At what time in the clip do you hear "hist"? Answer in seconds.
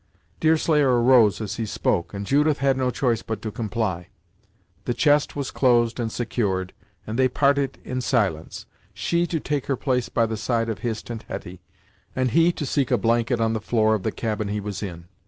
10.79-11.11